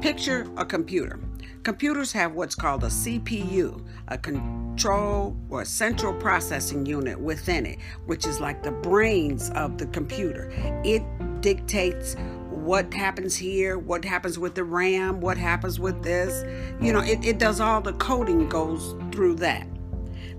[0.00, 1.18] picture a computer.
[1.64, 8.26] Computers have what's called a CPU, a control or central processing unit within it, which
[8.26, 10.50] is like the brains of the computer.
[10.84, 11.02] It
[11.40, 12.14] dictates
[12.50, 16.44] what happens here, what happens with the RAM, what happens with this.
[16.80, 19.66] You know, it, it does all the coding goes through that.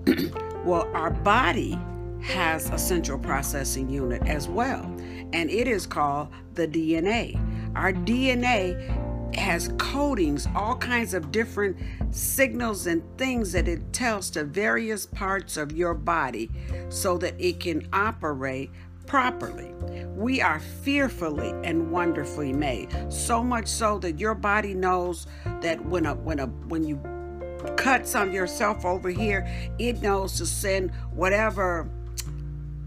[0.65, 1.77] well, our body
[2.21, 4.83] has a central processing unit as well,
[5.33, 7.39] and it is called the DNA.
[7.75, 11.77] Our DNA has codings, all kinds of different
[12.11, 16.49] signals and things that it tells to various parts of your body
[16.89, 18.71] so that it can operate
[19.05, 19.73] properly.
[20.15, 25.25] We are fearfully and wonderfully made, so much so that your body knows
[25.61, 27.01] that when a when a when you
[27.75, 29.47] cut some yourself over here,
[29.79, 31.89] it knows to send whatever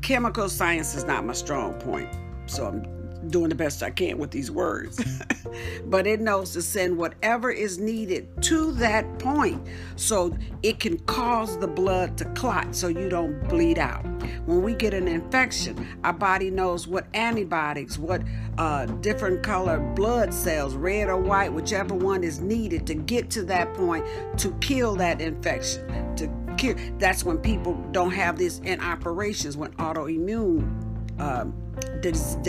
[0.01, 2.09] chemical science is not my strong point.
[2.47, 5.03] So I'm doing the best I can with these words.
[5.87, 11.59] but it knows to send whatever is needed to that point so it can cause
[11.59, 14.05] the blood to clot so you don't bleed out.
[14.47, 18.23] When we get an infection, our body knows what antibiotics, what
[18.59, 23.45] uh, different color blood cells, red or white, whichever one is needed to get to
[23.45, 24.05] that point
[24.39, 26.15] to kill that infection.
[26.17, 26.77] To kill.
[26.99, 31.21] That's when people don't have this in operations when autoimmune.
[31.21, 31.62] Um,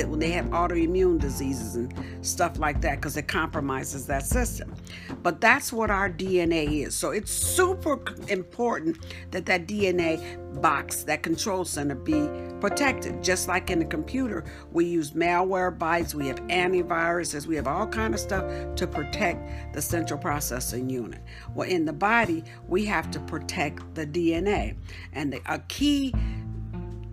[0.08, 1.94] when they have autoimmune diseases and
[2.26, 4.74] stuff like that because it compromises that system.
[5.22, 6.96] But that's what our DNA is.
[6.96, 8.98] So it's super important
[9.32, 12.28] that that DNA box, that control center, be
[12.60, 13.24] protected.
[13.24, 18.14] Just like in a computer, we use Malwarebytes, we have antiviruses, we have all kind
[18.14, 21.22] of stuff to protect the central processing unit.
[21.54, 24.76] Well, in the body, we have to protect the DNA,
[25.14, 26.14] and the, a key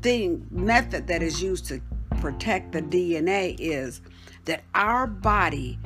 [0.02, 1.80] thing method that is used to
[2.20, 4.00] protect the DNA is
[4.44, 5.78] that our body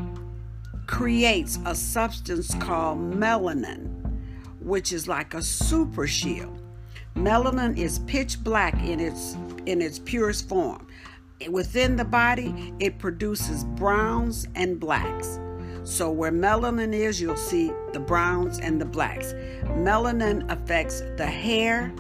[0.87, 3.89] creates a substance called melanin,
[4.61, 6.61] which is like a super shield.
[7.15, 9.37] Melanin is pitch black in its
[9.67, 10.87] in its purest form.
[11.51, 15.39] Within the body, it produces browns and blacks.
[15.85, 19.33] So where melanin is, you'll see the browns and the blacks.
[19.65, 21.95] Melanin affects the hair,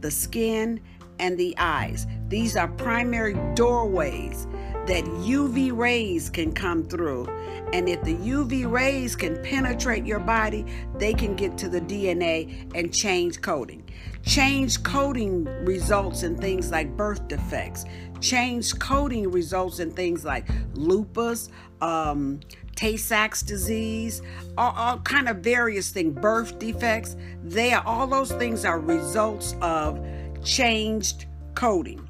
[0.00, 0.80] the skin,
[1.18, 2.06] and the eyes.
[2.28, 4.46] These are primary doorways
[4.86, 7.26] that UV rays can come through.
[7.72, 10.66] And if the UV rays can penetrate your body,
[10.98, 13.88] they can get to the DNA and change coding.
[14.24, 17.84] Change coding results in things like birth defects.
[18.20, 21.48] Change coding results in things like lupus,
[21.80, 22.40] um,
[22.76, 24.22] Tay-Sachs disease,
[24.56, 27.16] all, all kind of various things, birth defects.
[27.42, 30.04] They are all those things are results of
[30.44, 32.06] changed coding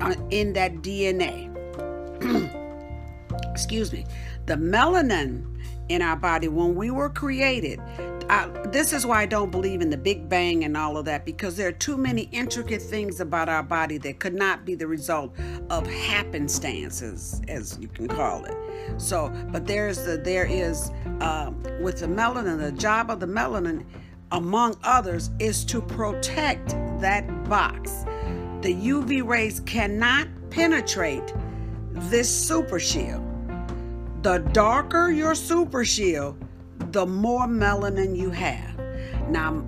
[0.00, 1.50] uh, in that DNA.
[3.50, 4.04] Excuse me.
[4.46, 5.50] The melanin
[5.88, 7.80] in our body, when we were created,
[8.28, 11.26] I, this is why I don't believe in the Big Bang and all of that
[11.26, 14.86] because there are too many intricate things about our body that could not be the
[14.86, 15.34] result
[15.68, 18.56] of happenstances, as you can call it.
[18.96, 23.84] So, but there's the there is uh, with the melanin, the job of the melanin,
[24.32, 26.70] among others, is to protect
[27.00, 28.04] that box.
[28.62, 31.32] The UV rays cannot penetrate
[31.92, 33.22] this super shield.
[34.22, 36.42] The darker your super shield,
[36.92, 38.78] the more melanin you have.
[39.28, 39.64] Now,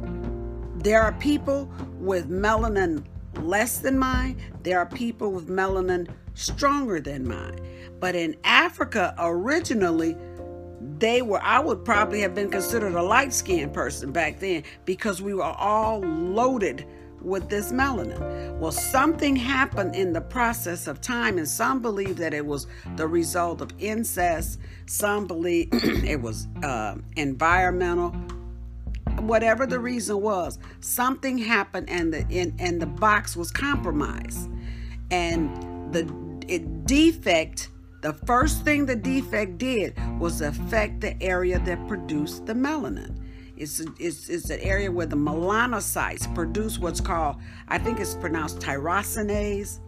[0.76, 3.04] there are people with melanin
[3.42, 7.58] less than mine, there are people with melanin stronger than mine.
[8.00, 10.16] But in Africa, originally,
[10.98, 15.20] they were, I would probably have been considered a light skinned person back then because
[15.20, 16.86] we were all loaded
[17.20, 18.58] with this melanin.
[18.58, 23.06] Well, something happened in the process of time, and some believe that it was the
[23.06, 28.10] result of incest, some believe it was uh, environmental.
[29.18, 34.48] Whatever the reason was, something happened, and the in, and the box was compromised,
[35.10, 36.02] and the
[36.48, 37.70] it, defect
[38.06, 43.18] the first thing the defect did was affect the area that produced the melanin.
[43.56, 47.34] It's, it's, it's an area where the melanocytes produce what's called,
[47.66, 49.80] I think it's pronounced tyrosinase.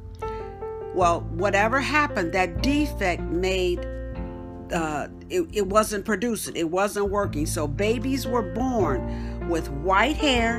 [0.97, 3.87] Well, whatever happened, that defect made
[4.73, 7.47] uh, it, it wasn't producing, it wasn't working.
[7.47, 10.59] So babies were born with white hair,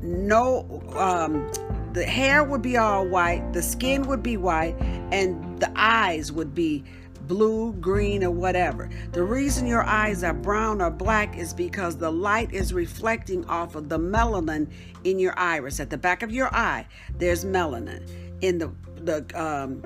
[0.00, 1.52] no um,
[1.92, 4.76] the hair would be all white, the skin would be white,
[5.12, 6.84] and the eyes would be
[7.26, 8.90] blue, green, or whatever.
[9.12, 13.76] The reason your eyes are brown or black is because the light is reflecting off
[13.76, 14.68] of the melanin
[15.04, 15.78] in your iris.
[15.78, 16.86] At the back of your eye,
[17.18, 18.08] there's melanin.
[18.40, 19.82] In the the um,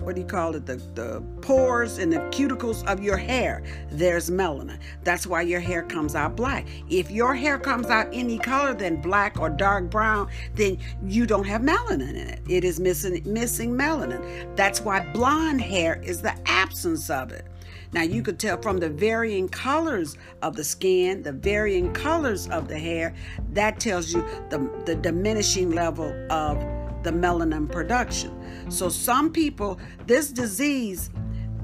[0.00, 0.66] what do you call it?
[0.66, 4.78] The, the pores and the cuticles of your hair, there's melanin.
[5.04, 6.66] That's why your hair comes out black.
[6.88, 11.46] If your hair comes out any color than black or dark brown, then you don't
[11.46, 12.40] have melanin in it.
[12.48, 14.56] It is missing missing melanin.
[14.56, 17.46] That's why blonde hair is the absence of it.
[17.92, 22.68] Now you could tell from the varying colors of the skin, the varying colors of
[22.68, 23.14] the hair,
[23.52, 26.58] that tells you the, the diminishing level of
[27.02, 28.70] the melanin production.
[28.70, 31.10] So some people, this disease,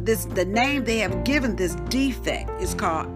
[0.01, 3.09] this the name they have given this defect is called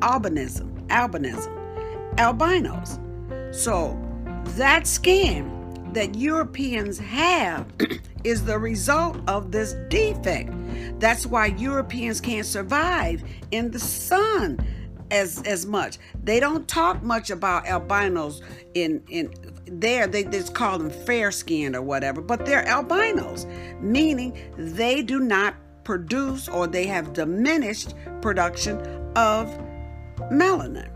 [0.00, 1.52] albinism, albinism,
[2.16, 2.98] albinos.
[3.54, 3.98] So
[4.56, 5.50] that skin
[5.92, 7.66] that Europeans have
[8.24, 10.50] is the result of this defect.
[11.00, 14.58] That's why Europeans can't survive in the sun
[15.12, 15.98] as as much.
[16.24, 18.42] They don't talk much about albinos
[18.74, 19.32] in in
[19.66, 20.08] there.
[20.08, 23.46] They just call them fair skinned or whatever, but they're albinos,
[23.80, 25.54] meaning they do not
[25.84, 28.78] produce or they have diminished production
[29.14, 29.46] of
[30.32, 30.90] melanin.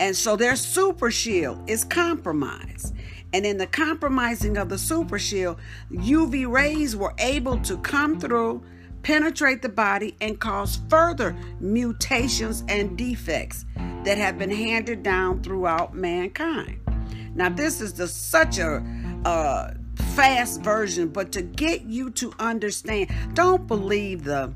[0.00, 2.94] And so their super shield is compromised.
[3.34, 5.58] And in the compromising of the super shield,
[5.90, 8.62] UV rays were able to come through,
[9.02, 13.64] penetrate the body, and cause further mutations and defects
[14.04, 16.80] that have been handed down throughout mankind.
[17.34, 18.84] Now, this is the, such a,
[19.24, 19.74] a
[20.14, 24.52] fast version, but to get you to understand, don't believe the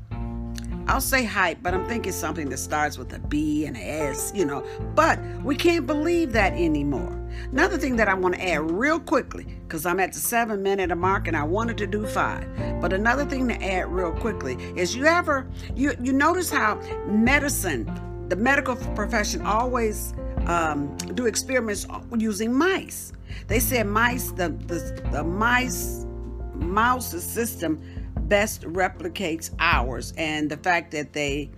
[0.87, 4.31] I'll say hype, but I'm thinking something that starts with a B and a S,
[4.33, 4.65] you know.
[4.95, 7.13] But we can't believe that anymore.
[7.51, 10.95] Another thing that I want to add real quickly, because I'm at the seven minute
[10.97, 12.47] mark and I wanted to do five.
[12.81, 15.45] But another thing to add real quickly is you ever
[15.75, 16.75] you you notice how
[17.05, 17.85] medicine,
[18.29, 20.13] the medical profession always
[20.45, 21.85] um, do experiments
[22.17, 23.11] using mice.
[23.47, 26.05] They said mice, the the, the mice
[26.53, 27.81] mouse system
[28.27, 31.49] best replicates ours and the fact that they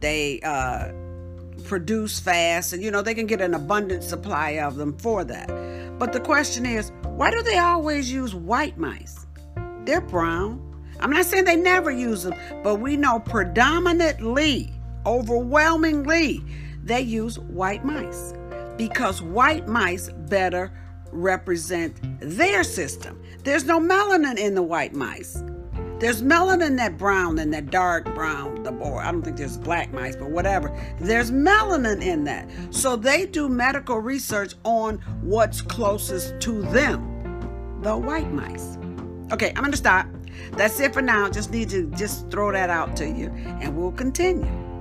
[0.00, 0.92] they uh,
[1.64, 5.48] produce fast and you know they can get an abundant supply of them for that.
[5.98, 9.26] But the question is why do they always use white mice?
[9.84, 10.68] They're brown.
[11.00, 14.72] I'm not saying they never use them but we know predominantly
[15.04, 16.42] overwhelmingly
[16.84, 18.34] they use white mice.
[18.76, 20.72] Because white mice better
[21.12, 23.22] represent their system.
[23.44, 25.42] There's no melanin in the white mice
[26.02, 28.96] there's melanin in that brown and that dark brown, the boy.
[28.96, 30.76] I don't think there's black mice, but whatever.
[30.98, 32.50] There's melanin in that.
[32.70, 38.78] So they do medical research on what's closest to them, the white mice.
[39.32, 40.08] Okay, I'm gonna stop.
[40.54, 41.30] That's it for now.
[41.30, 43.28] Just need to just throw that out to you,
[43.60, 44.71] and we'll continue.